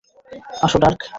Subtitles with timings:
[0.63, 1.01] আসো, ডার্ক।